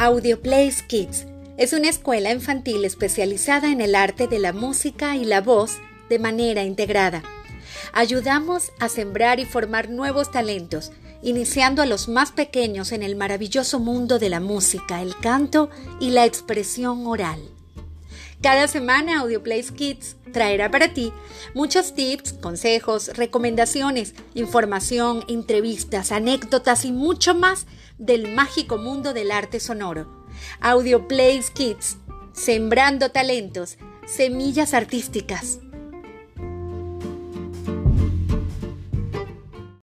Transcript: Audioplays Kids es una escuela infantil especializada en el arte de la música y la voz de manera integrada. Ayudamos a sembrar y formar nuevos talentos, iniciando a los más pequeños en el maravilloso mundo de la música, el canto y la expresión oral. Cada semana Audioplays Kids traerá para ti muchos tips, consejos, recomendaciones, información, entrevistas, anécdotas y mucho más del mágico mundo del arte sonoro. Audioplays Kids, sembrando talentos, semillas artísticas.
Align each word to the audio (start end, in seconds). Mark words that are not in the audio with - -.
Audioplays 0.00 0.84
Kids 0.84 1.26
es 1.56 1.72
una 1.72 1.88
escuela 1.88 2.30
infantil 2.30 2.84
especializada 2.84 3.72
en 3.72 3.80
el 3.80 3.96
arte 3.96 4.28
de 4.28 4.38
la 4.38 4.52
música 4.52 5.16
y 5.16 5.24
la 5.24 5.40
voz 5.40 5.78
de 6.08 6.20
manera 6.20 6.62
integrada. 6.62 7.24
Ayudamos 7.92 8.70
a 8.78 8.88
sembrar 8.88 9.40
y 9.40 9.44
formar 9.44 9.90
nuevos 9.90 10.30
talentos, 10.30 10.92
iniciando 11.20 11.82
a 11.82 11.86
los 11.86 12.06
más 12.06 12.30
pequeños 12.30 12.92
en 12.92 13.02
el 13.02 13.16
maravilloso 13.16 13.80
mundo 13.80 14.20
de 14.20 14.28
la 14.28 14.38
música, 14.38 15.02
el 15.02 15.16
canto 15.18 15.68
y 15.98 16.10
la 16.10 16.26
expresión 16.26 17.04
oral. 17.08 17.40
Cada 18.40 18.68
semana 18.68 19.20
Audioplays 19.20 19.72
Kids 19.72 20.16
traerá 20.32 20.70
para 20.70 20.94
ti 20.94 21.12
muchos 21.54 21.94
tips, 21.94 22.34
consejos, 22.34 23.08
recomendaciones, 23.16 24.14
información, 24.34 25.24
entrevistas, 25.28 26.12
anécdotas 26.12 26.84
y 26.84 26.92
mucho 26.92 27.34
más 27.34 27.66
del 27.98 28.32
mágico 28.34 28.78
mundo 28.78 29.12
del 29.12 29.32
arte 29.32 29.58
sonoro. 29.58 30.24
Audioplays 30.60 31.50
Kids, 31.50 31.96
sembrando 32.32 33.10
talentos, 33.10 33.76
semillas 34.06 34.72
artísticas. 34.72 35.58